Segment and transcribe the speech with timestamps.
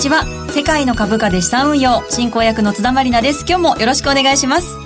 [0.00, 0.50] さんこんにちは。
[0.54, 3.44] 世界の株価で資産運用進行役の津田まりなです。
[3.46, 4.78] 今日もよろしくお願いします。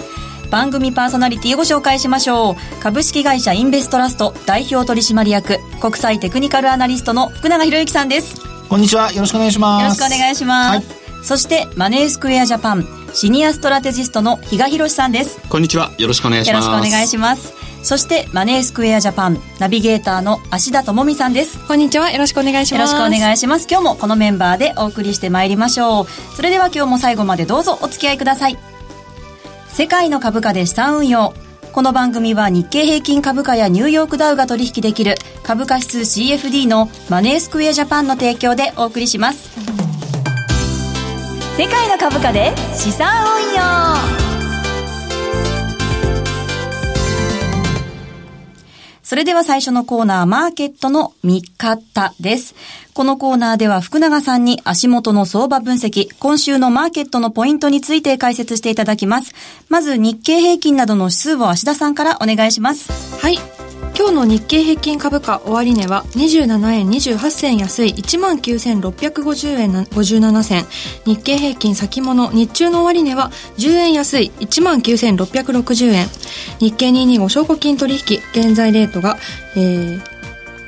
[0.50, 2.82] 番組パーソナリティをご紹介しましょう。
[2.82, 8.40] 株式会社インベストラスト代表取締役国際テクニカルアナリストの福永博之さんです。
[8.68, 9.12] こんにちは。
[9.12, 9.82] よろしくお願いします。
[9.82, 15.38] よろしくお願いします、はい、そしてマネースクエアジャパンシニアストラテジストの比嘉博さんです。
[15.48, 15.92] こんにちは。
[15.96, 16.66] よろしくお願いします。
[16.66, 21.58] よろしくお願いしますそしてマネースクエアジャパンナビゲーターの芦田智美さんです。
[21.68, 22.10] こんにちは。
[22.10, 22.94] よろしくお願いします。
[22.94, 23.66] よろしくお願いします。
[23.70, 26.06] 今日もこのメンバーでお送りしてまいりましょう。
[26.34, 28.58] それでは今日も最後までどうぞお付き合いください。
[29.68, 31.34] 世界の株価で資産運用。
[31.72, 39.50] この番組は日経平均株価やニューヨークダウが取引できる株価指数 CFD のマネースクエアジャパンの提供でお送りします。
[41.58, 44.23] 世界の株価で資産運用
[49.14, 52.56] それでは最初のコーナー、マーケットの見方です。
[52.94, 59.32] このコーナーでは福永さんに足元の相場分析、今週のマーケットのポイントについて解説していただきます。
[59.68, 62.90] まず日経平均などの指数を足田さんからお願いします。
[63.20, 63.38] はい。
[63.96, 70.66] 今日の日経平均株価終値は27円28銭安い19,650円57銭。
[71.06, 76.06] 日経平均先物日中の終値は10円安い19,660円。
[76.58, 78.00] 日経225証拠金取引
[78.32, 79.16] 現在レートが、
[79.56, 80.02] えー、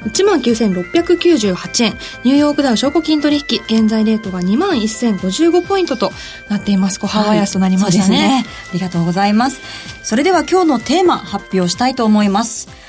[0.04, 1.94] 19,698円。
[2.24, 6.12] ニューヨークダウ証拠金取引、現在レートが21,055ポイントと
[6.48, 7.00] なっています。
[7.00, 8.44] 小幅安となりましたね、はい、ね。
[8.70, 9.60] ありがとうございます。
[10.04, 12.85] それでは今日のテーマ発表したいと思います。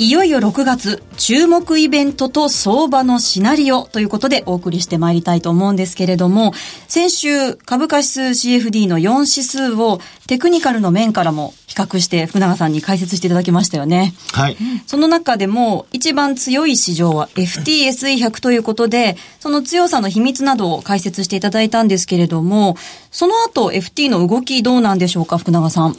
[0.00, 6.52] いよいよ6月、注目イベントと相場のシナリオということでお送りしてまいりたいと思うんですけれども、
[6.88, 14.14] 先週、株価指数 CFD の4指数をテクニカルの面からも比較して福永さんに解説していただきましたよね。
[14.32, 14.56] はい。
[14.88, 22.76] その中でも一番強い市場は FTSE100 ということで、その強さの秘密などを解説していただいたんですけれども、
[23.12, 25.96] その後 FT の動きどうなんでしょうか、福永さん。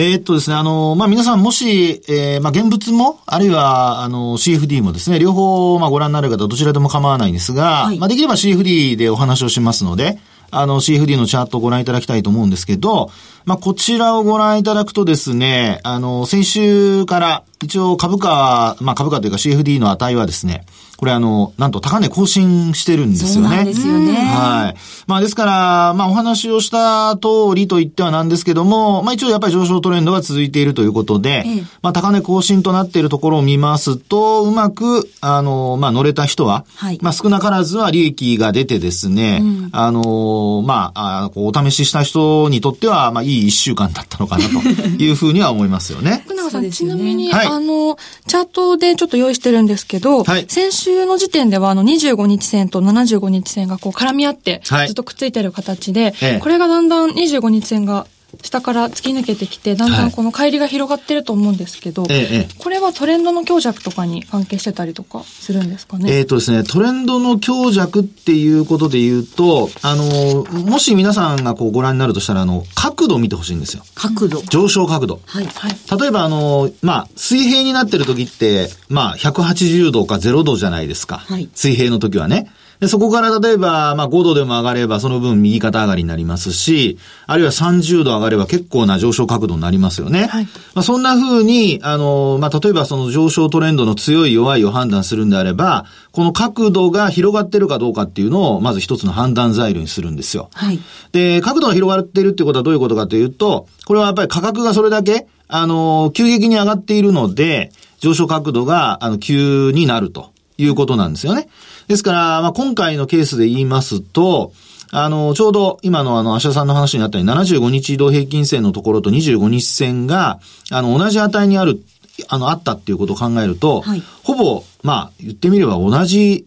[0.00, 10.20] えー、っとですね、あの、まあ、皆さんもし、えー、まあ、現物も、あるいは、あの、CFD もですね、両方、まあ、ご覧になる方、どちらでも構わないんですが、はい、まあ、できれば CFD でお話をしますので、
[10.52, 13.10] あの、CFD のチャートをご覧いただきたいと思うんですけど、
[13.44, 20.64] まあ、こちらをご覧いただくとですね、あの、先週から、一応株価、まあ、株価というか CFD の値はですね、
[20.98, 23.56] これあの、なんと高値更新してるんですよね。
[23.58, 24.14] そうですよね。
[24.14, 24.78] はい。
[25.06, 44.68] まあですから、まあお話をした通りと言ってはなんですけども、まあ一応やっぱり上昇トレンドが続いているということで、ええ、まあ高値更新となっているところを見ますと、うまく、あの、まあ乗れた人は、はい、まあ少なからずは利益が出てですね、うん、あの、まあ、あお試しした人にとっては、まあいい一週間だったのかなと
[45.00, 46.22] いうふうには思いますよね。
[46.24, 58.06] 福永さん、ね、ちなみに、はい、あの、チャートでちょっと用意してるんですけど、はい、先週週の時点では、あの、25日線と75日線がこう絡み合って、ずっとくっついてる形で、はい、これがだんだん25日線が
[58.42, 66.12] 下から突き抜けてきて、だんだんこの乖離が広がってると思うんですけど、はい、これはトレンドの強弱とかに関係してたりとかするんですかね？
[66.12, 73.82] えっ、ー、とですね、トレンドの強弱っていうことで言うと、あの、もし皆さんがこうご覧になるとしたら、あの、角度を見てほしいんですよ。
[73.94, 75.20] 角度上昇角度。
[75.26, 75.46] はい。
[75.46, 76.00] はい。
[76.00, 81.18] 例えば、あの、まあ、水平になってる時って、まあ、180度か0度じゃないですか。
[81.18, 81.48] はい。
[81.54, 82.50] 水平の時はね。
[82.80, 90.26] で、そこから例えば、まあ5度でも上がればその分右肩上がりになりますし、あるいは30度上がれば結構な上昇角度になりますよね。
[90.26, 90.44] はい。
[90.74, 100.48] まあそんな風に、あの、まあ例えばその上昇トレンドの強い弱いを判断するんであれば、この角度が広がってるかどうかっていうのを、まず一つの判断材料にするんですよ。
[100.54, 100.78] はい。
[101.12, 111.48] で、角度が広がっているっていうことはどういうことかというと、これはやっぱり価格がそれだけ、あの、急激に上がっているので、上昇角度が、あの、急になるということなんですよね。
[111.88, 114.52] ですから、まあ、今回のケースで言いますと、
[114.90, 120.38] あの、ちょうど今のあの、アシャさんの話にあったように75日移動平均線のところと25日線が、
[120.70, 121.82] あの、同じ値にある、
[122.28, 126.46] あの、あったっていうことを考えると、はい、ほぼ、まあ、言ってみれば同じ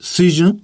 [0.00, 0.62] 水準、うん、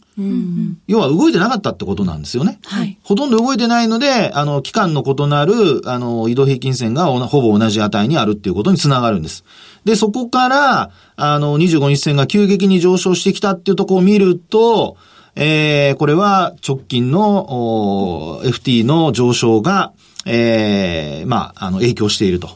[0.86, 2.58] 要は動いてなかったってことなんですよね。
[2.64, 2.98] はい。
[3.02, 9.44] ほとんど動いてないので、あの、期間の異なる、あの、移動平均線がほぼ同じ値にあるっていうことにつながるんです。
[9.84, 14.96] で、そこから、あの、25日線が急激に上昇してきたっていうところを見ると、
[15.36, 19.92] えー、これは直近の FT の上昇が、
[20.28, 22.50] ええー、まあ、あの、影響していると。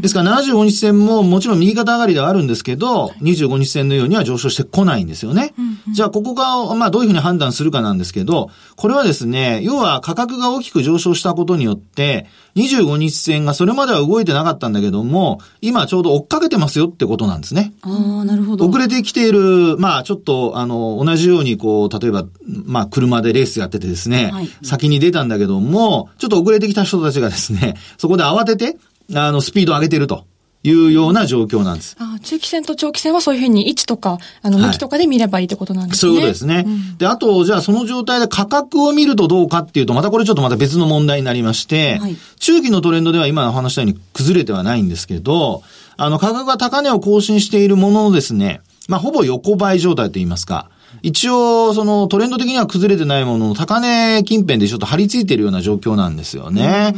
[0.00, 5.54] ですから75日線ももちろん右肩上がりではあるんですけど、25日線のようには上昇してこないんですよね。
[5.58, 12.26] うんじゃあここが、まあどういうふうに判断するかなんですけど、これはですね、要は価格が大きく上昇したことによって、
[12.56, 17.72] 25日線がそれまでは動いてなかったんだけども、今ちょうど追っかけてますよってことなんですね。
[17.82, 18.68] ああ、なるほど。
[18.68, 28.76] 遅れてきている、まあちょっと、あの、同じようにこう、例えば、まあ車でレースやっててですね、はい、先に出たんだけども、ちょっと遅れてきた人たちがですね、そこで慌てて、
[29.14, 30.24] あの、スピードを上げてると。
[30.62, 31.96] いうような状況なんです。
[31.98, 36.12] あ中期線と長期線はそういうふうに位置とか、あの、向きとかで見ればいいってことなんですね。
[36.12, 36.64] はい、そういうことですね。
[36.66, 45.62] うん、で、あと、じゃあその状態で価格を見るとどうかっていうと、またこれちょっとまた別の問題になりまして、はい、中期のトレンドでは今の話したように崩れてはないんですけど、
[45.96, 50.68] あの、価格が高値を更新しているもののですね、まあ、ほぼ横ばい状態といいますか、
[51.02, 56.94] 一応、そのトレンド的には崩れてないものの高値近辺でちょっと張り付いているような状況なんですよね。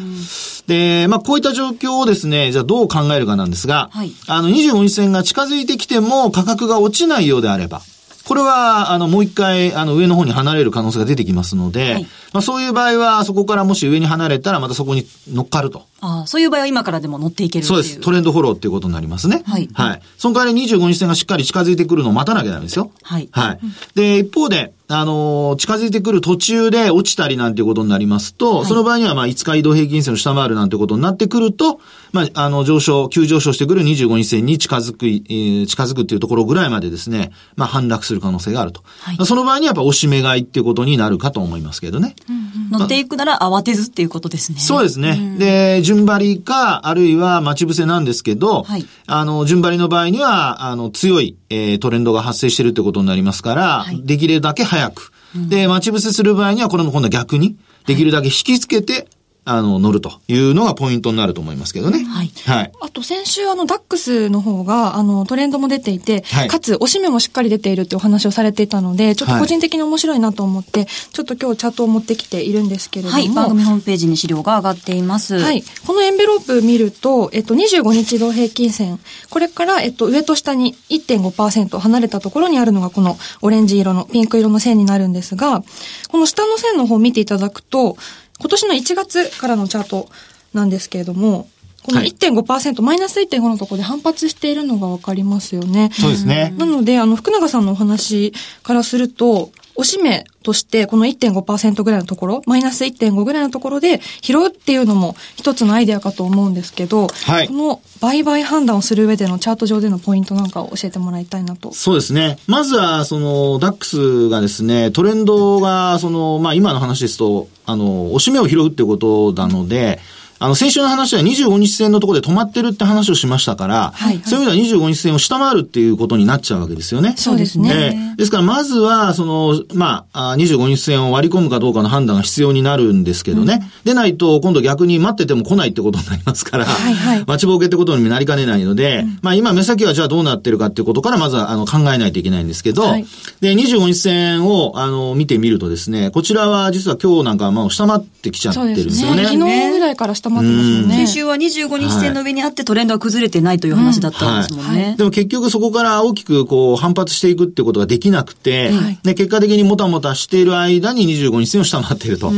[0.66, 7.82] で、まあ、こういった状況をですね、じゃあどう考えるかなんですが、はい、あの、25日線が近づいてきても価格が落ちないようであれば、
[8.24, 15.86] これは、あの、もう一回、あの、上の方に離れる可能性が出てきますので、はい、まあ、そういう場合は、そこからもし上に離れたら、またそこに乗っかると。
[16.00, 18.00] ああ、そういう場合は今からでも乗っていけるそうです。
[18.00, 19.42] トレンドフォローっていうことになりますね。
[19.46, 19.68] はい。
[19.72, 20.02] はい。
[20.18, 22.90] その代わり25日線がしっかり近づいてくるのを待たなきゃダメですよ。
[23.02, 23.28] はい。
[23.32, 23.60] はい。
[23.94, 31.80] で、一方で、あのー、近づいてくる途中で落ちたりなんていうことになりますと、はい、その場合にはまあ5日移動平均線を下回るなんてことになってくると、
[32.12, 38.82] まあ、あの、上昇、急上昇してくる25日線に近づく、えー、近づくっていうところぐらいまでですね、まあ、反落する可能性があると。
[39.00, 42.14] はい、その場合にはやっぱ押し目買いっていうことになるかと思いますけどね。
[42.28, 44.60] うんうん、乗っていくなら慌てずっていうことですね。
[44.60, 45.16] そうですね。
[45.18, 57.56] うん、で、順張りか、あるいは待ち伏せなんですけど、はい、あの、順張りの場合には、あの、強い、えー、トレンドが発生してるってことになりますから、はい、できるだけ早く、で、待ち伏せする場合には、これも今度は逆に、
[57.86, 59.08] できるだけ引きつけて、
[59.44, 62.04] あの、乗るというのがポイントになると思いますけどね。
[62.04, 62.32] はい。
[62.46, 62.72] はい。
[62.80, 73.14] あと先週あの、ダックスの方が、あの、トレンドも出ていて、はい、かつ、押し目もしっかり出ているってお話をされていたので、ちょっと個人的に面白いなと思って、はい、ちょっと今日チャートを持ってきているんですけれども。
[73.14, 75.36] はい、番組ホームページに資料が上がっています。
[75.40, 75.64] はい。
[75.86, 85.64] このエンベロープ見ると、えっと、25日同平均線、これから、えっと、上と下に1.5%離れたところにあるのが、このオレンジ色の、ピンク色の線になるんですが、
[86.10, 87.96] この下の線の方を見ていただくと、
[88.42, 90.08] 今年の1月からのチャート
[90.52, 91.48] なんですけれども、
[91.84, 95.90] この1.5%、はい、マイナス1.5のところで反発しているのがわかりますよね。
[95.92, 96.52] そうですね。
[96.56, 111.72] なので、あの、福永さんのお話からすると、おしめとして、この1.5%ぐらいのところ、マイナス1.5ぐらいのところで拾うっていうのも一つのアイデアかと思うんですけど、はい、この売買判断をする上でのチャート上でのポイントなんかを教えてもらいたいなと。
[111.72, 112.38] そうですね。
[112.46, 127.14] まずは、その、ダックスがですね、トレンドが、その、まあ今の話ですと、あの、おしめを拾うってことなので、うんあの、先週の話は25日線のところで止まってるって話をしましたから、はい、そういう意味では25日線を下回るっていうことになっちゃうわけですよね。
[127.16, 128.16] そうですね。
[128.18, 133.60] ですから、まずは、その、まあ、25日線を割り込むかどうかの判断が必要になるんですけどね。
[133.62, 143.06] うん、でないと、今度逆に待ってても来ないってことになりますから、はいはい、 待ちぼうけってことになりかねないので、うん、まあ、今目先はじゃあどうなってるかっていうことから、まずは、あの、考えないといけないんですけど、はい、
[143.40, 149.22] で、25日線を、あの、見てみるとですね、こちらは実は今日なんか、まあ、下回ってきちゃってるんですよね。
[149.22, 151.06] ね昨日ぐらいから下回ってますよね。
[151.06, 154.70] 週は25日線の上にあってトレンドは崩れてないという話だったんですもんね。
[154.70, 162.32] はいはい、でも結局そこから大きくこう反発していくってことができなくて、はい、で結果的にもたもたしている間に25日線を下回っていると。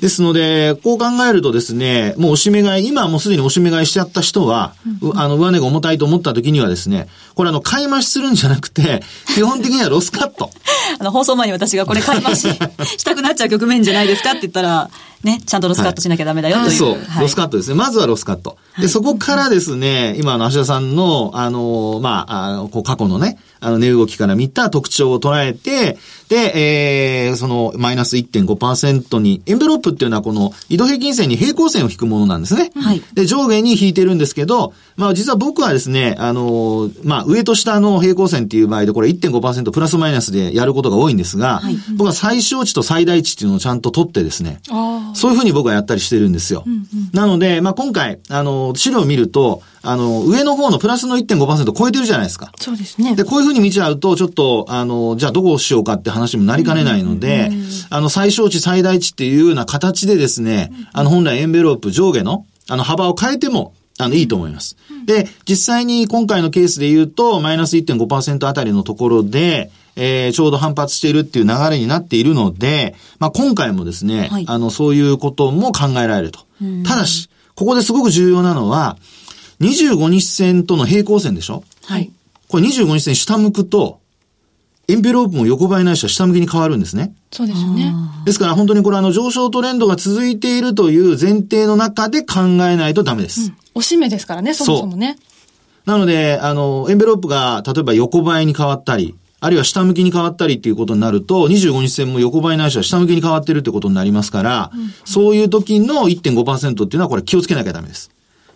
[0.00, 9.02] ですので、こう考えるとですね、もう押し目買い、今はもうすでに押し目買いしちゃった人は、うん、あの上値が重たいと思った時にはですね、これあの買い増しするんじゃなくて、
[9.34, 10.50] 基本的にはロスカット。
[10.98, 12.48] あの放送前に私がこれ買い増し
[12.96, 14.90] したくなっちゃう局面じゃないですかって言ったら、
[15.22, 16.68] ね、ちゃんとロスカットしなきゃダメだよという。
[16.68, 17.76] はい、そう、はい、ロスカットですね。
[17.76, 18.58] まずはロスカット。
[18.78, 25.98] で、そこからですね、今の芦田さんの、あの、まあ、あのこう過去のね、あの、値動きから見た特徴を捉えて、
[26.28, 32.70] で、えー、その、マイナス1.5%に、エンベロップっていうのはこの、移動平均線に平行線を引くものなんですね。
[32.76, 33.02] はい。
[33.14, 44.60] で、上下に引いてるんですけど、まあ、実は僕はですね、あの、まあ、上と下の平行線っていう場合で、これ1.5%プラスマイナスでやることが多いんですが、はい、僕は最小値と最大値っていうのをちゃんと取ってですね、
[45.14, 46.64] そういうふうに僕はやったりしてるんですよ。
[46.66, 52.52] うんうん、なので、まあ、今回、あの、資料を見ると、あの、上の方のプラスの1.5%超えてるじゃないですか。
[52.58, 53.14] そうですね。
[53.14, 57.50] で、こういうふうに見ちゃうと、ちょっと、あの、じゃあどこをしようかって話にもなりかねないので、
[57.90, 64.76] あの、最小値、最大値っていうような形でですね、あの、本来エンベロープ上下の、あの、幅を変えても、あの、いいと思います。
[65.06, 76.40] で、実際に今回のケースで言うと、マイナス1.5%あたりのところで、えー、ちょうど反発しているっていう流れになっているので、まあ、今回もですね、はい、あの、そういうことも考えられると。
[76.86, 78.96] ただし、ここですごく重要なのは、
[79.60, 81.64] 25日線との平行線でしょ？
[81.84, 82.10] はい。
[82.46, 84.00] これ25日線下向くと、
[84.86, 87.12] エンベロープも横ばいないしは下向きに変わるんですね。
[87.30, 87.92] そうですよね。
[88.24, 93.42] ですから本当にこれあの上昇トレンドが続いているという前提の中で考えないとダメです。
[93.42, 95.18] うん、おしめですからね、そもそもね。
[95.84, 108.10] なので、あの、エンベロープが例えば横ばいに変わったり、あるいは下向きに変わったりっていうことになると、25日線も横ばいないしは下向きに変わってるってことになりますから、うん、そういう時の1.5%っていうのはこれ気をつけなきゃダメです。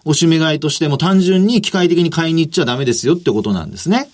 [0.05, 4.09] おしめ買いとしても単純に機械的に買いに行っちゃダメですよってことなんですね。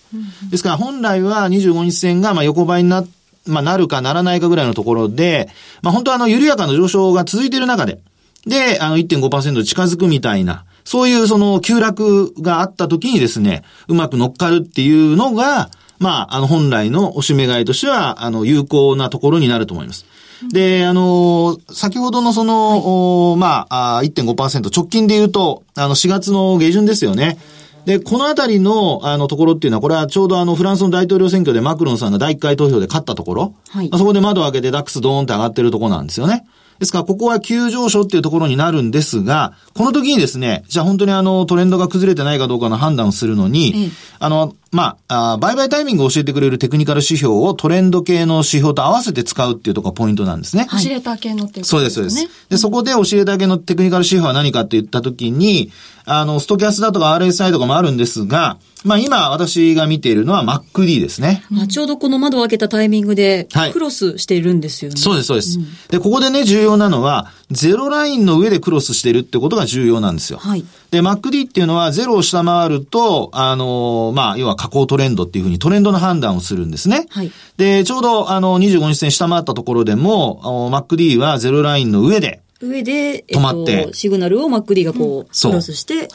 [0.50, 3.04] ですから本来は25日線がまあ横ばいにな、
[3.46, 5.48] まあ、なるかならないかぐらいのところで、
[5.80, 8.00] まあ、本当はあの緩やかな上昇が続いている中で、
[8.46, 20.06] で、あの1.5%近づくみたいな、そういうその急落があった時にですね、うまく乗っかるっていうのが、まあ、あの本来のおしめ買いとしては、あの有効なところになると思います。
[20.52, 27.38] で、あの、先ほどのその、はい、まあ、1.5%、直近で言うと、あの、4月の下旬ですよね。
[27.86, 36.46] で、このあたりの、あの、ところっていうのは、これはちょうどあの、フランスの大統領選挙でマクロンさんが第1回投票で勝ったところ、はい、そこで窓を開けてダックスドーンって上がってるところなんですよね。
[36.78, 50.66] ですから、ここは急上昇っていうところになるんですが、この時にですね、じゃあ本当にあの、トレンドが崩れてないかどうかの判断をするのに、ええ、あの、まあ、あ売買タイミングを教えてくれるテクニカル指標をトレンド系の指標と合わせて使うっていうところがポイントなんですね。
[50.72, 51.78] オシレーター系のっていうことですね。
[51.78, 52.48] そうです、そうです。
[52.50, 55.72] で、そこでオシレーター系のテクニカル指標は何かって言ったときに、
[56.08, 61.42] あの、ストキャスだとか RSI とかもあるんですが、まあ今私が見ているのは MacD ですね。
[61.50, 64.94] まあちょうどこの窓を開けたタイミングでクロスしているんですよね。
[64.94, 70.38] はい、そうです、そうです、うん、で、ここでね、重要なのは、ゼロラインの上でクロスしてるってことが重要なんですよ。
[70.38, 70.64] はい。
[70.90, 77.06] で、MacD っていうのはゼロを下回ると、あの、まあ、要は下降トレンドっていうふうにトレンドの判断をするんですね。
[77.10, 77.32] はい。
[77.56, 86.08] で、ちょうど、あの、25日線下回ったところでも、MacD はゼロラインの上で、上で、止まって、シグナルを MacD がこう、クロスして、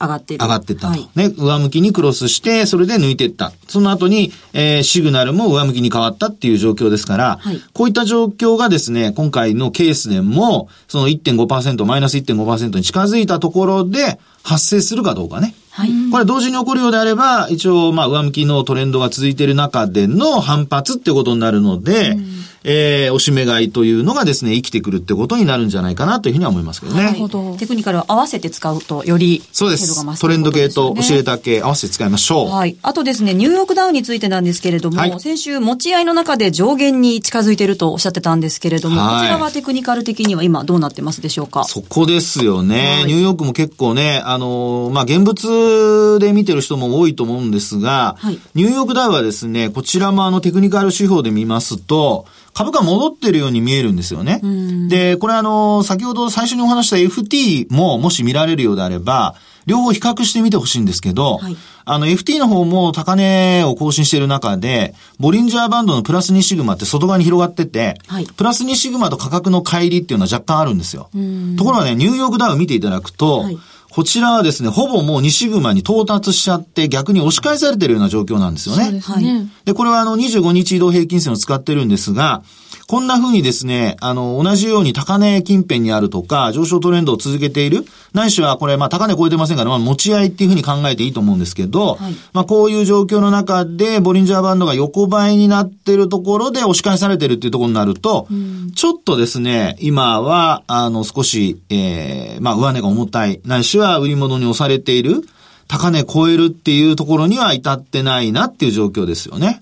[0.00, 0.42] 上がってる。
[0.42, 3.52] 上がってったと、はい、ね、上向きにクロスして、それで抜いていった。
[3.68, 15.54] その後に、えー、シグナルも上向きに変わったっていう状況ですから、はい、こういった状況がですね、今回のケースでも、その1.5%、マイナス1.5%に近づいたところで、発生するかどうかね。
[15.70, 15.90] はい。
[16.10, 27.04] これ同時に起こるようであれば、一応、まあ、上向きのトレンドが続いている中での反発ってことになるので、うんえー、おしめ買いというのがですね、生きてくるってことになるんじゃないかなというふうには思いますけどね。
[27.04, 27.56] なるほど。
[27.56, 30.20] テクニカルを合わせて使うと、より、そうです。
[30.20, 32.48] トレンド系と教えた系合わせて使いましょう。
[32.48, 32.76] はい。
[32.82, 41.64] あとですね、ニューヨークダウンについてなんですけれども、はい、先週持ち合いの中で上限に近づいているとおっしゃってたんですけれども、はい、こちらはテクニカル的には今どうなってますでしょうか？
[41.64, 42.76] そこですよね。
[42.76, 52.26] はい、ニューヨークも結構ね、あの、まあ、現物で見てる人も多いと思うんですが、はい、ニューヨークダウはですね、こちらもあのテクニカル指標で見ますと、
[52.60, 54.42] 株価戻ってるように見えるんですよね。
[54.88, 71.08] で、これあの、先ほど最初にお話した FT ももし見られるようであれば、両方比較してみてほしいんですけど、はい、あの FT の方も高値を更新している中で、ボリンジャーバンドのプラス2シグマって外側に広がってて、はい、プラス2シグマと価格の乖離っていうのは若干あるんですよ。
[71.56, 73.58] ところがね、ニューヨークダウン見ていただくと、はい
[73.90, 78.84] こちらはですね、ほぼもう西グマに到達しちゃって逆に押し返されてるような状況なんですよね。
[78.84, 79.48] そうですね。
[79.64, 82.42] で、これはあの25日移動平均線を使ってるんですが、
[82.90, 105.22] こんな風にですね、あの、同じように高値近辺にあるとか、上昇トレンドを続けている、ないしはこれ、まあ高値超えてませんから、まあ持ち合いっていう風に考えていいと思うんですけど、はい、まあこういう状況の中で、ボリンジャーバンドが横ばいになってるところで押し返されてるっていうところになると、うん、ちょっとですね、今は、あの、少し、ええー、まあ上値が重たい、ないしは売り物に押されている、
[105.70, 109.60] 高値超えるっていうところには至ってないなっていう状況ですよね。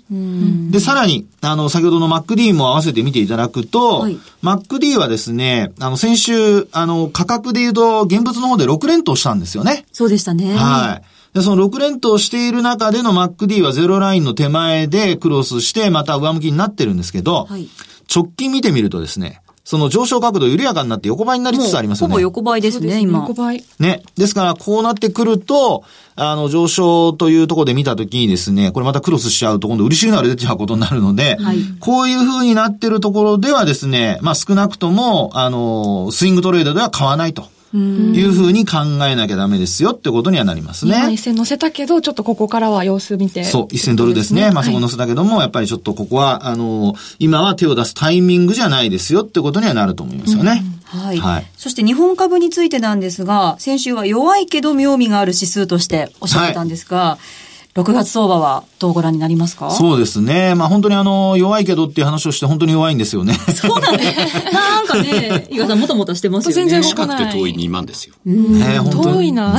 [0.71, 9.85] で、さらに、あの、先ほどの MacD も合わせて見ていただくと、はい、MacD はですね、あの、先週、あの、価格で言うと、現物の方で6連投したんですよね。
[9.93, 10.57] そうでしたね。
[10.57, 11.03] は
[11.35, 11.37] い。
[11.37, 17.69] で、その6連投している中での MacD はゼロラインの手前でクロスして、また上向きになってるんですけど、はい、
[18.11, 22.12] 直近見てみるとですね、その上昇角度緩やかになって横ばいになりつつありますよね。
[22.12, 23.18] ほぼ横ばいですね、今。
[23.18, 23.62] 横ばい。
[23.78, 24.02] ね。
[24.16, 25.84] ですから、こうなってくると、
[26.16, 37.44] あの、上昇というところで見たときにですね、これまたクロスしちゃうと今度売りシグナル出ちゃうことになるので、はい、こういう風になってるところではですね、まあ少なくとも、あの、スイングトレードでは買わないと。
[37.76, 40.96] いうふうに考えなきゃダメですよってことにはなりますね。
[40.96, 43.44] 今一線乗せたけど、ちょっとここからは様子見て。
[43.44, 44.50] そう、一線ドルですね。
[44.50, 50.64] まあそこ乗せたけども、やっぱりちょっとここは、あの、今は手を出すタイミングじゃないですよってことにはなると思いますよね。
[50.84, 51.18] はい。
[51.18, 51.46] はい。
[51.56, 57.48] そして日本株についてなんですが、先週は弱いけど妙味がある指数としておっしゃってたんですが、はい
[57.78, 59.70] 6月相場はどうご覧になりますか？
[59.70, 60.54] そうですね。
[60.56, 63.35] まあ本当にあの、弱いけどっていう話をして本当に弱いんですよね。
[63.35, 64.14] そうだね。
[64.52, 66.54] なんかね、伊賀さんもたもたしてますよね。
[66.54, 68.14] 全然近くて遠い2万ですよ。
[68.25, 69.56] ね本当遠いな。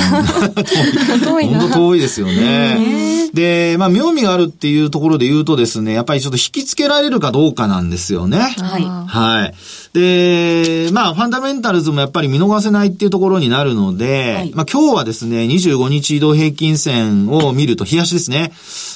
[1.24, 1.60] 遠いな。
[1.62, 3.30] 本当遠いですよね。
[3.34, 8.38] で、まあ妙味があるっていうところで言うとですね、やっぱりちょっと引きつけられるかどうかなんですよね。
[8.60, 8.84] はい。
[8.84, 9.54] はい。
[9.94, 18.52] で、まあファンダメンタルズもやっぱり見逃せないっていうところになるので、はい、まあ今日はですね、25日移動平均線を見ると冷やですね。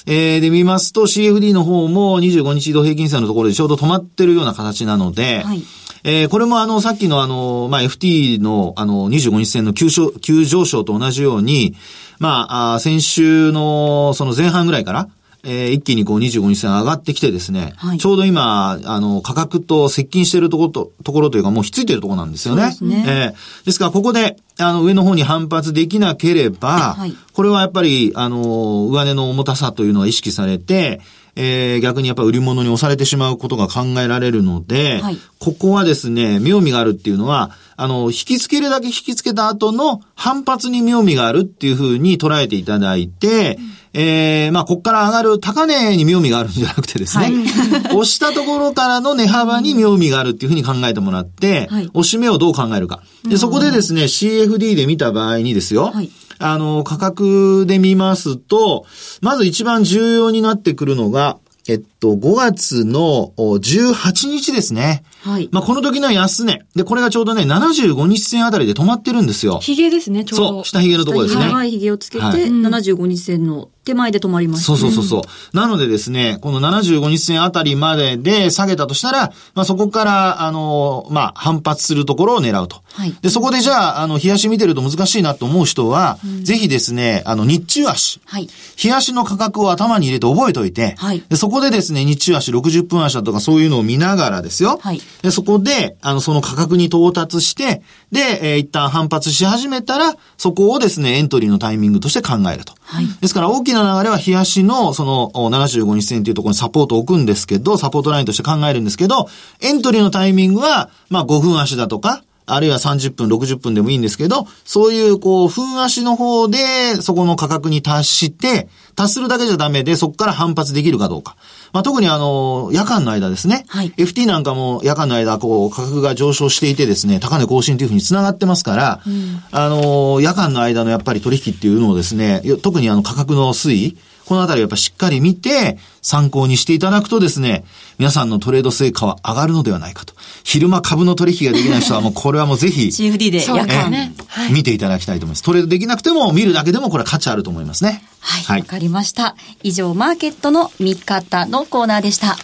[0.06, 5.64] えー、で見ますと CFD の方も25日移動平均線のところでちょうど止まってるような形なので、はい、
[6.04, 11.76] えー、これもあの、さっきのあの、まあ、FT のあの、25日線の急上急上昇と同じように、
[12.20, 15.08] まあ、あ先週のその前半ぐらいから、
[15.46, 22.68] えー、一気にこう25日線上がってきてですね、はい、ちょうど今、あの、価格と接近しているところと、ところというかもうひっついているところなんですよね。
[22.68, 23.04] ですね。
[23.06, 31.02] えー、ですからここで、あの、上の方に反発できなければ、はい、これはやっぱり、あの、上値の重たさというのは意識されて、
[31.36, 47.34] えー、逆にやっぱ売り物に押されてしまうことが考えられるので、はい、ここはですね、妙味があるっていうのは、あの、引き付けるだけ引き付けた後の反発に妙味があるっていうふうに捉えていただいて、うんえー、まあ、ここから上がる高値に妙味があるんじゃなくてですね、はい、
[47.96, 53.04] 押したところからの値幅に妙味があるっていうふうに考えてもらって、はい、押し目をどう考えるか。
[53.28, 56.10] で、そこでですね、CFD で見た場合にですよ、はい、
[56.40, 58.86] あの、価格で見ますと、
[59.22, 65.04] まず一番重要になってくるのが、えっと、5月の18日ですね。
[65.22, 65.48] はい。
[65.54, 66.66] まあ、この時の安値。
[66.76, 69.60] で、これがちょうどね、75日線あたりで止まってるんですよ。
[69.62, 70.48] 髭ですね、ちょうど。
[70.50, 71.48] そう、下髭のところですね。
[71.48, 75.56] はい、髭をつけて、はい、75日線の手前で止まりました、ね、そうそうそうそう。
[75.56, 82.82] なのでですね、この75日線あたりまでで下げたとしたら、まあ、そこから、あの、まあ、反発するところを狙うと。
[82.94, 83.14] はい。
[83.22, 88.22] で、そこでじゃあ、あの、冷やし見てると難しいなと思う人は、うん、ぜひですね、あの、日中足。
[88.26, 88.48] はい。
[88.82, 91.24] 冷やしの価格を頭に入れて覚えておいて、はい。
[91.28, 94.80] で、そこでですね、日中足60分足だとかそういうのを見ながらですよ。
[94.82, 95.02] はい。
[95.22, 102.74] で、そこで、あの、その価格に到達して、で、えー、一旦反発し始めたら、そこをですね、エントリーのタイミングとして考えると。
[102.94, 103.08] はい。
[103.22, 109.28] ですから、大きな流れは、冷やしの、その、75日線というところにサポートを置くんですけど、サポートラインとして考えるんですけど、
[109.62, 116.58] エントリーのタイミングは、まあ、5分足だとか、あるいは30分、60分でもいいんですけど、そういう、こう、分足の方で、
[117.02, 121.36] そこの価格に達して、達するだけじゃダメで、そこから反発できるかどうか。
[121.72, 123.66] まあ、特にあの、夜間の間ですね。
[123.68, 123.92] はい。
[123.98, 137.64] FT なんかも夜間の間、こう、価格が上昇していてですね、高値更新というふうに繋がってますから、うん、あの、夜間の間のやっぱり取引っていうのをですね、特にあの価格の推移、このあたりやっぱしっかり見て、参考にしていただくとですね、
[137.98, 140.14] 皆さんのトレード成果は上がるのではないかと。
[140.44, 142.88] 昼間株の取引ができない人はもうこれはもうぜひ。
[142.88, 145.44] CFD で夜間ね、はい、見ていただきたいと思います。
[145.44, 148.04] トレードできなくても見るだけでもこれは価値あると思いますね。
[148.20, 148.42] はい。
[148.44, 149.36] わ、はい、かりました。
[149.62, 152.38] 以上、マーケットの見方のコーナーでした。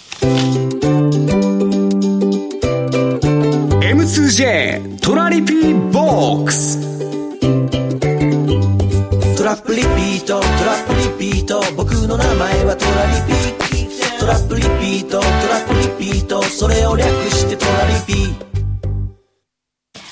[3.81, 6.81] M2J トラリピボックス。
[6.81, 6.88] ト
[9.49, 10.39] ラップリピート。
[10.39, 11.59] トラップリピート。
[11.75, 14.19] 僕の名前はトラリピ。
[14.19, 15.19] トラップリピート。
[15.19, 15.25] トラ
[15.65, 16.43] ップリピート。
[16.43, 18.35] それを略してトラリピ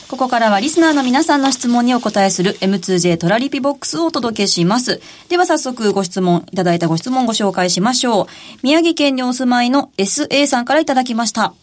[0.10, 5.02] ここからはリスナーの皆さんの質問にお答えする M2J トラリピボックスをお届けします。
[5.30, 8.26] では早速ご質問、いただいたご質問をご紹介しましょう。
[8.64, 11.54] 宮城県にお住まいの SA さんからいただきました。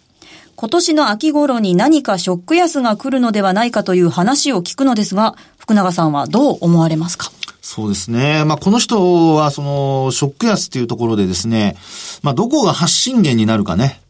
[0.55, 7.33] 今年の秋頃に何かショック安が来るのではないかという話を聞くのですが、福永さんはどう思われますか？
[7.65, 8.45] そうですね。
[8.45, 11.77] まあ、この人は、その、ショック安っていうところでですね、
[12.23, 14.03] まあ、どこが発信源になるかね。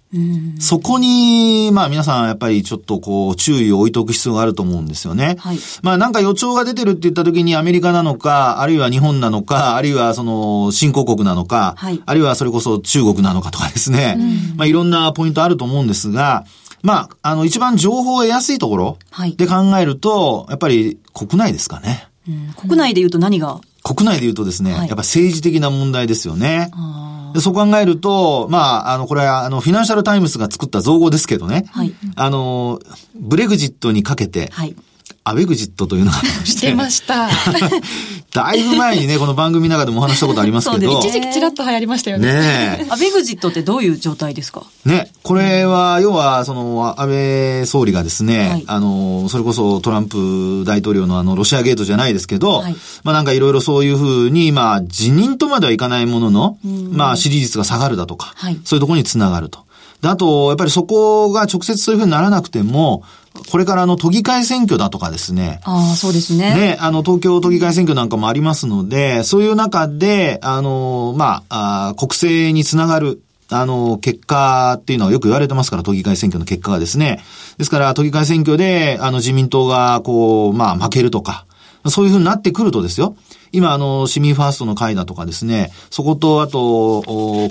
[0.58, 5.34] そこに、まあ皆さんやっぱりちょっとこう注意を置いておく必要があると思うんですよね。
[5.40, 14.16] はい、まあなんか予兆が出てるって言った時にアメリカなのか、あるいは日本なのか、あるいはその新興国なのか、はい、あるいはそれこそ中国なのかとかですね。
[14.56, 16.44] まあいろんなポイントあると思うんですが、
[16.84, 18.98] まあ、あの一番情報を得やすいところ
[19.36, 22.08] で考えると、やっぱり国内ですかね。
[22.56, 23.60] 国内で言うと何が？
[23.82, 26.70] 国内で言うとですね、はい、やっぱ政治的な問題ですよね。
[27.34, 31.64] でそう考えると、まあ、あの、これは、あの、フィナンシャルタイムズが作った造語ですけどね。
[31.72, 31.92] はい。
[32.14, 32.78] あの、
[33.16, 34.76] ブレグジットにかけて、はい。
[35.26, 36.66] アベグジットというのがありまして。
[36.66, 37.30] 出ました。
[38.34, 40.98] だいぶ前にね、この番組の中でもお話したことありますけど。
[40.98, 42.30] 一時期ちらっと流行りましたよね。
[42.30, 44.64] ねアベグジットってどういう状態ですか？
[44.84, 45.10] ね。
[45.22, 56.58] これは、要は、その、安倍総理がですね、はい、あの、それこそトランプ大統領のあの、ロシアゲートじゃないですけど、はい、まあなんかいろいろそういうふうに、まあ、辞任とまではいかないものの、
[56.90, 59.60] まあ、支持率が下がるだとか、はい、そういうところにつながると。
[60.02, 63.04] あと、やっぱりそこが直接そういうふうにならなくても、
[63.50, 65.60] これからの都議会選挙だとかですね。
[65.64, 66.54] ああ、そうですね。
[66.54, 73.20] ね、あの、東京都議会選挙なんかもありますので、そういう中で、あの、まあ、あ国政につながる、
[73.50, 77.24] あの、結果っていうのはよく言われてますから、都議会選挙の結果がですね。
[77.58, 81.44] ですから、都議会選挙で、あの、自民党が、こう、まあ、負けるとか、
[81.88, 83.16] そういうふうになってくるとですよ。
[83.52, 87.02] 今、あの、市民ファーストの会だとかですね、そこと、あと、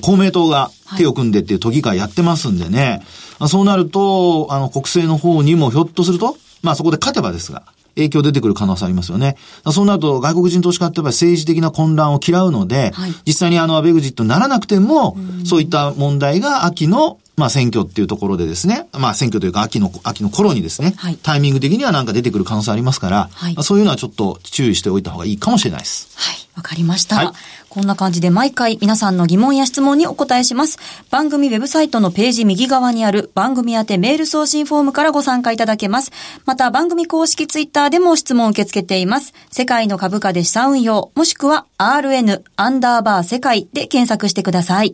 [0.02, 3.04] 公明党が手を組んでっていう都議会やってますんでね、
[3.40, 7.64] はい、そうなると、あの、国政の方にもひょっとすると、まあそこで勝てばですが、
[7.96, 9.38] 影響出てくる可能性ありますよね。
[9.72, 15.16] そうなると外国人投資家ってやっぱり政治的な混乱を嫌うので、はい、実際にあのアベグジットにならなくても、
[15.46, 26.12] そういった問題が秋のまあ選挙っていうところでですね、まあ選挙というか秋の、秋の頃にですね、はい、タイミング的にはなんか出てくる可能性ありますから、はい、まあ、そういうのはちょっと注意しておいた方がいいかもしれないです。
[26.16, 27.16] はい、わかりました。
[27.16, 27.32] はい、
[27.70, 30.78] こんな感じで毎回皆さんの疑問や質問にお答えします。
[31.10, 36.12] 番組ウェブサイトのページ右側にある番組宛てメール送信フォームからご参加いただけます。
[36.46, 39.34] また番組公式ツイッターでも質問を受け付けています。
[39.52, 44.94] 世界の株価で資産運用、もしくは RN アンダーバー世界で検索してください。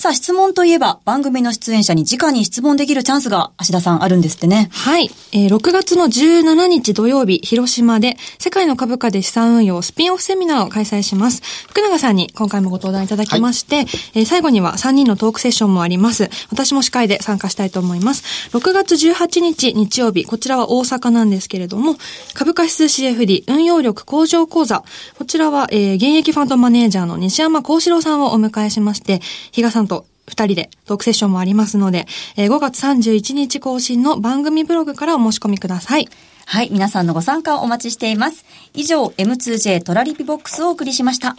[0.00, 4.68] さあ、質問といえば、番組の出演者に直に質問できるチャンスが、芦田さんあるんですってね。
[4.70, 5.10] はい。
[5.32, 11.42] えー、6月の17日土曜日、広島で、世界の株価で資産運用スピンオフセミナーを開催します。
[11.68, 16.30] 福永さんに今回もご登壇いただきまして、はい、えー、最後には3人のトークセッションもあります。
[16.52, 18.50] 私も司会で参加したいと思います。
[18.56, 21.96] 6月18日日曜日、こちらは大阪なんですけれども、
[22.34, 24.84] 株価指数 CFD 運用力向上講座。
[25.18, 29.87] こちらは、えー、現役ファンドマネージャーの西山幸四郎さんをお迎えしまして、比嘉さんと
[30.28, 36.08] 二人でトークセッションもありますので、えー、5月31日更新の番組ブログからお申し込みください。
[36.46, 38.44] はい、皆さんのご参加をお待ちしています。
[38.72, 41.36] 以上、M2J トラリピボックスをお送りしました。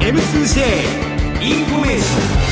[0.00, 1.10] M2J
[1.42, 2.50] インフォメーション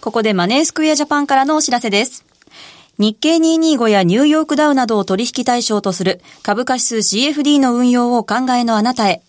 [0.00, 2.27] ここでマネースクエアジャパンからのお知らせです。
[2.98, 9.22] 日経225やニューヨークダウなどを取引対象とする株価指数 CFD の運用をお考えのあなたへ。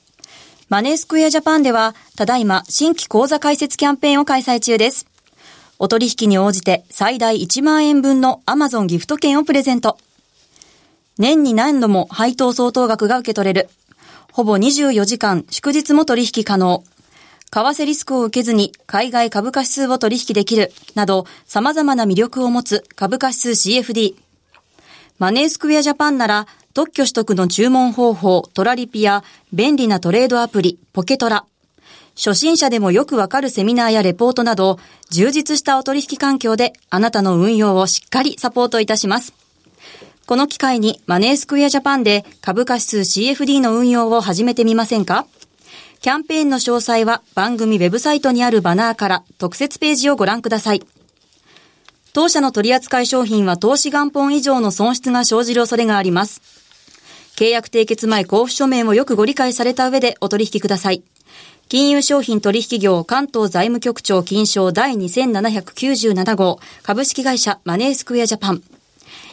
[0.69, 5.05] マネースクエアジャパンでは、ただいま新規口座開設キャンペーンを開催中です。
[5.77, 9.99] お取引に応じて最大1万円分の Amazon ギフト券をプレゼント。
[11.19, 13.69] 年に何度も配当相当額が受け取れる。
[14.31, 16.83] ほぼ24時間祝日も取引可能。
[17.51, 24.15] 為替リスクを受けずに海外株価指数を取引できるなど様々な魅力を持つ株価指数 CFD。
[25.17, 31.45] マネースクエアジャパンなら特許取得の注文方法トラリピや便利なトレードアプリポケトラ。
[32.15, 34.77] 初心者でもよくわかるセミナーやレポートなど
[35.09, 39.33] 充実したお取引環境であなたの運用をしっかりサポートいたします。
[40.27, 45.25] この機会にマネースクエアジャパンで株価指数 CFD の運用を始めてみませんか？
[46.01, 50.81] キャンペーンの詳細は番組ウェブサイトにあるバナーから特設ページをご覧ください。
[52.13, 56.41] 当社の取扱い商品は投資元本以上の損失が生じる恐れがあります。
[57.35, 61.03] 契約締結前交付書面をよくご理解された上でお取引ください。
[61.67, 68.63] 金融商品取引業関東財務局長金賞第2797号株式会社マネースクエアジャパン。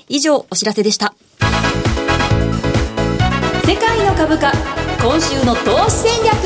[0.09, 1.15] 以上お知らせでした。
[3.65, 6.37] 世界の株価今週の投資戦略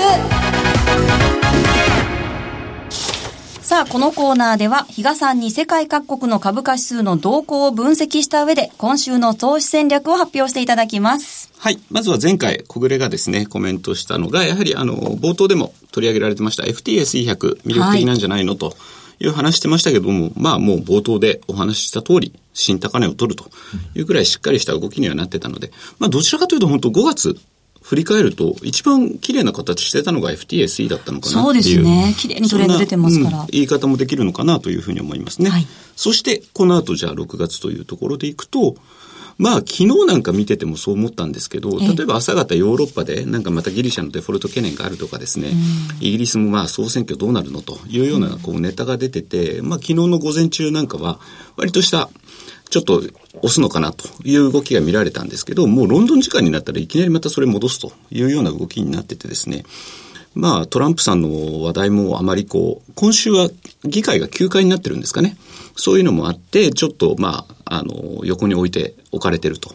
[3.62, 11.52] さあ、このコーナーでは、比嘉さんに世界各国の株価指数の動向を分析した上で、今週の投資戦略を発表していただきます。
[11.56, 11.78] はい。
[11.90, 18.76] まずは前回、小暮がですね、コメントしたのが、やはり、あの、冒頭でも取り上げられてました FTSE100 魅力的なんじゃないの、はい、と
[19.20, 23.50] いう話してましたけども、まあもう冒頭でお話しした通り、新高値を取ると
[23.94, 27.36] いうぐらいしっかりした動きにはなってたので、まあどちらかというと本当5月
[27.82, 32.14] 振り返ると、一番綺麗な形してたのが FTSE だったのかなそうですね。
[32.18, 35.50] 綺麗にトレンド出てますから、うん、言い方もできるのかなというふうに思いますね。
[35.50, 35.66] はい、
[35.96, 38.76] そして、この後じゃあ6月というところでいくと、
[39.40, 45.52] まあ、昨日なんか見ててもそう思ったんですけど、例えば朝方ヨーロッパでなんかまたギリシャのデフォルト懸念があるとかですね、
[46.00, 51.20] イギリスもまあ総選挙どうなるのというようなこうネタが出てて、まあ昨日の午前中なんかは
[51.56, 52.10] 割とした
[52.70, 59.64] ちょっと押すのかなという動きが見られたんですけど、もうロンドン時間になったらいきなりまたそれ戻すというような動きになっててですね、
[60.34, 63.48] まあトランプさんの話題もあまりこう、今週は
[63.84, 65.36] 議会が休会になってるんですかね。
[65.76, 69.74] そういうのもあって、ちょっとまあ、あの、横に置いて置かれてると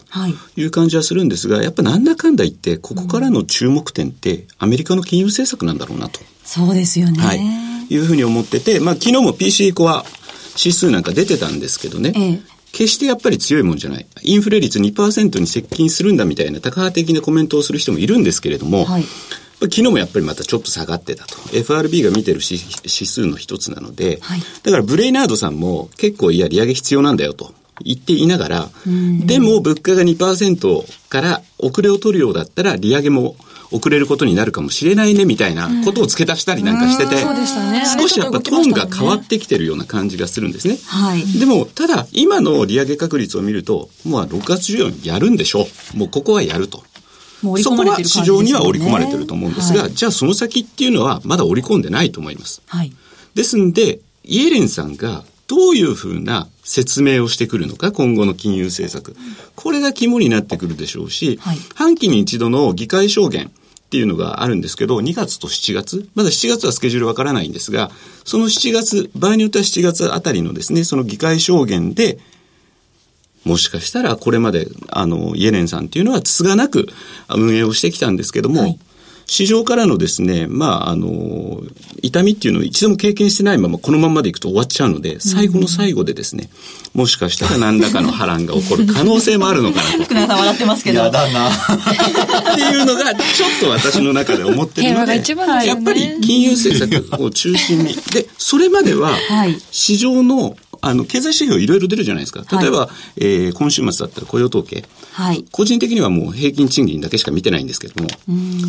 [0.56, 6.20] いう感じはするんですが、やっぱなんだかんだ言って、ここからの注目点ってアメリカの金融政策なんだろうなと。
[6.44, 7.18] そうですよね。
[7.18, 7.40] はい。
[7.88, 10.04] いうふうに思ってて、まあ昨日も PC コア
[10.56, 12.40] 指数なんか出てたんですけどね、ええ、
[12.72, 14.06] 決してやっぱり強いもんじゃない。
[14.22, 19.04] インフレ率2%に接近するんだみたいな高派的なコメントをする人もいるんですけれども、はい、
[19.60, 21.36] 昨日もやっぱりまたちょっと下がってたと。
[21.56, 27.54] FRB が見てる指数の一つなので、はい、だからブレイナードさんも結構いや利上げ必要なんだよと。
[27.84, 28.70] 言っていながら、
[29.26, 33.36] でも物価が2%から遅れを取るようだったら利上げも
[33.70, 37.16] 遅れることになるかもしれないねみたいなことを付け足したりなんかしてて、
[38.00, 40.78] 少しやっぱトーンが変わってきてるような感じがするんですね。
[40.86, 45.96] はい、でも、ただ今の利上げ確率を見ると、もう6月14やるんでしょう。
[45.96, 46.84] もうここはやると。
[47.62, 52.62] そこは市場には織り込まれてると思うんですが、はい、じゃあその先っていうのはまだ織り込んでないと思います。
[52.66, 52.92] はい、
[53.34, 59.16] ですんで、イエレンさんがどういうふうな説明をしてくるのか、今後の金融政策。
[59.54, 67.90] これが肝になってくるでしょうし、はい、半期に一度の議会証言っていうのがあるんですけど、2月と7月、まだ7月はスケジュールわからないんですが、
[68.24, 72.18] その7月、場合によっては7月あたりのですね、その議会証言で、
[73.44, 76.88] もしかしたらこれまで、あの、イエレンさんっていうのはつがなく
[77.28, 78.78] 運営をしてきたんですけども、はい
[79.26, 81.60] 市場からのですね、まあ、あの、
[82.02, 86.48] 痛みっていうのを一度も経験してないままこのままでいくと終わっちゃうので、最後の最後でですね、
[86.94, 90.04] もしかしたら何らかの波乱が起こる可能性もあるのかなと。
[90.04, 91.00] 福永さん笑ってますけど。
[91.00, 91.50] やだな。
[91.50, 91.52] っ
[92.54, 95.14] ていうのが、ちょっと私の中で思ってるので、
[95.66, 97.94] やっぱり金融政策を中心に。
[98.12, 99.16] で、それまでは、
[99.72, 102.44] 市場のあの、経済指標いろいろ出るじゃないですか。
[102.60, 104.84] 例えば、はい、えー、今週末だったら雇用統計。
[105.16, 105.46] はい。
[105.50, 108.10] 個人的にはもう平均賃金だけしか見てないんですけども、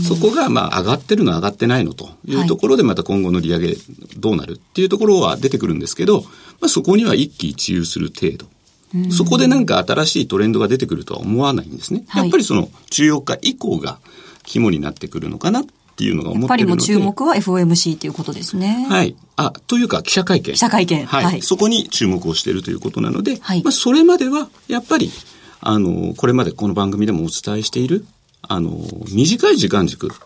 [0.08, 3.76] そこがまあ上がってるの上がってないのというところでまた今後の利上げ
[4.18, 6.28] どうなるっていうところは出てくるんですけど、ま
[6.68, 8.46] あそこには一喜一憂する程度。
[9.12, 12.06] そこでなんか新しいトレンドが出てくるとは思わないんですね。
[12.16, 14.00] やっぱりその14日以降が
[14.46, 15.66] 肝になってくるのかなっ
[15.98, 16.94] ていうのが思ってるので。
[16.94, 18.88] やっぱりも注目は FOMC ということですね。
[18.90, 19.18] はい。
[19.36, 20.54] あ、というか記者会見。
[20.54, 21.06] 記者会見。
[21.06, 21.26] はい。
[21.26, 25.12] はい、そこに注目をしているということなので、はい、まあそれまではやっぱり、
[25.62, 28.06] あの、これまでこの番組でもお伝えしている、
[28.42, 28.80] あの、
[29.12, 30.08] 短い時間軸。
[30.10, 30.26] 昨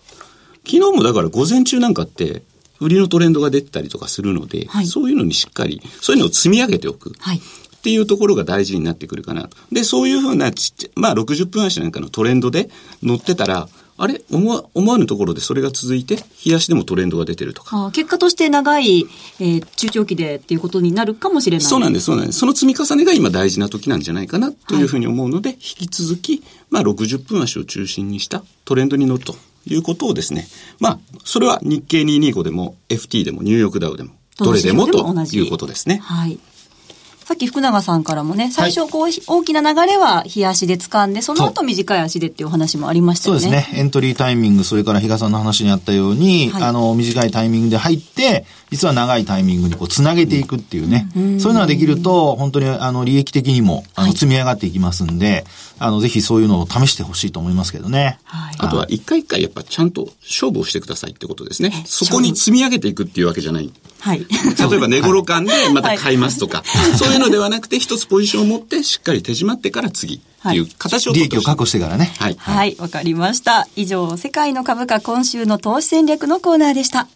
[0.65, 2.43] 日もだから午前中なんかって、
[2.79, 7.13] 売りのトレンドが出てたりとかするので、はい、そういうのにしっかり、そういうのを積み上げておく。
[7.19, 7.37] はい。
[7.37, 9.49] っていうところが大事になってくるかな。
[9.71, 12.69] で、そういうふうなちっちゃ、まあ60分足なんかのトレンドで
[13.01, 13.69] 乗ってたら、
[14.01, 14.19] あれ？
[14.31, 17.91] 思わ思わぬところでそれが続いて、冷やしでもトレンドが出てるとか。
[17.91, 19.05] 結果として長い、
[19.39, 21.65] えー、中長期でっていうことになるかもしれない。
[21.65, 22.39] そうなんです、そうなんです。
[22.39, 29.35] その積み重ねが今大事な時なんじゃないかなというふうに思うので、はい、引き続き、まあ60分足を中心にしたトレンドに乗ると
[29.67, 30.47] いうことをですね、
[30.79, 35.99] まあ、それは日経225でも FT でもニューヨークダウでも、どれでもということですね。
[36.03, 36.39] はい。
[37.31, 43.41] さっき福永さんからもね、最初こう、大きな流れは日足で掴んで、その後短い足でっていうお話もありましたよね。
[43.41, 43.79] そうですね。
[43.79, 51.07] エントリータイミング、それから比嘉さんの話にあったように、はい、あの、短いタイミングで入って、実は長いタイミングにこう、つなげていくっていうね。
[51.15, 55.43] うん、そういうのができると、本当にあの、利益的にも、あの、積み上がっていきますんで、はい
[55.83, 58.19] あの、ぜひそういうのを試してほしいと思いますけどね。
[58.25, 61.71] はい、あとは一回一回やっぱちゃんと勝負をしてくださいってことですね。
[61.87, 63.71] そこに積み上げていくっていうわけじゃない。
[63.99, 64.19] はい。
[64.19, 70.19] 例えば寝頃感でまた買いますとか、はい、そういうのではなくて一つポジションを持ってしっかり手締まってから次っ
[70.51, 72.13] ていう形を、利益を確保してからね。
[72.19, 72.35] はい。
[72.37, 73.67] はい、わ、かりました。
[73.75, 77.07] 以上、世界の株価今週の投資戦略のコーナーでした。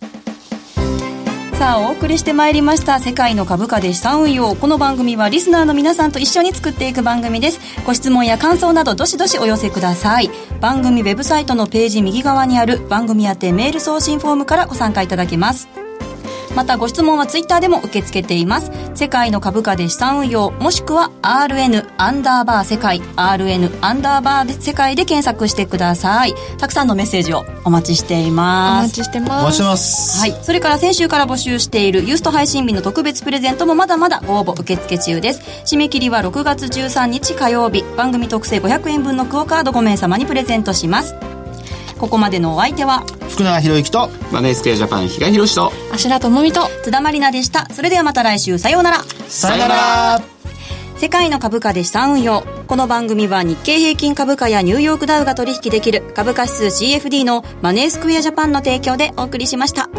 [1.58, 15.70] さあお送りしてまいりました世界の株価で資産運用この番組はリスナーの皆さんと一緒に作っていく番組ですご質問や感想などどしどしお寄せください番組ウェブサイトのページ右側にある番組宛てメール送信フォームからご参加いただけます
[16.56, 18.72] またご質問はツイッターでも受け付けています。
[18.96, 26.34] 世界の株価で資産運用、もしくは RN アンダーバー世界、RN アンダーバー世界で検索してください。
[26.58, 28.86] たくさんのメッセージをお待ちしています。
[28.86, 29.32] お待ちしてます。
[29.32, 30.20] お待ちしてます。
[30.20, 30.36] はい。
[30.44, 35.42] それから先週から募集しているユースト配信日の特別プレゼントもまだまだご応募受付中です。
[35.66, 41.16] 締め切りは6月13日火曜日、番組特製500円分のクオカード5名様にプレゼントします。
[42.06, 47.66] ここまでのお相手は福永博之とマネースケアジャパン比嘉宏と芦田智美と津田まりなでした。
[47.74, 49.04] それではまた来週さようなら。
[49.28, 50.22] さようなら。
[50.98, 59.90] 世界の株価で資産運用この番組は日経平均株価やニューヨークダウが取引できる株価指数 CFD のマネースクエアジャパンの提供でお送りしました。